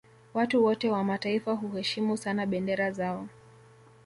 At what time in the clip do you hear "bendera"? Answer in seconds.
2.45-2.91